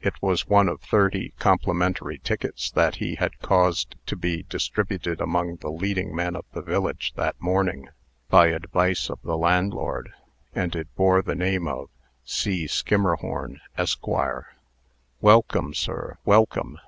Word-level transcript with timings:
It 0.00 0.20
was 0.20 0.48
one 0.48 0.68
of 0.68 0.80
thirty 0.80 1.34
complimentary 1.38 2.18
tickets 2.18 2.68
that 2.72 2.96
he 2.96 3.14
had 3.14 3.38
caused 3.38 3.94
to 4.06 4.16
be 4.16 4.42
distributed 4.42 5.20
among 5.20 5.58
the 5.60 5.70
leading 5.70 6.12
men 6.12 6.34
of 6.34 6.44
the 6.52 6.62
village 6.62 7.12
that 7.14 7.40
morning, 7.40 7.88
by 8.28 8.48
advice 8.48 9.08
of 9.08 9.20
the 9.22 9.36
landlord; 9.36 10.12
and 10.52 10.74
it 10.74 10.92
bore 10.96 11.22
the 11.22 11.36
name 11.36 11.68
of 11.68 11.90
"C. 12.24 12.66
Skimmerhorn, 12.66 13.60
Esq." 13.78 14.04
"Welcome, 15.20 15.72
sir, 15.74 16.18
welcome!" 16.24 16.76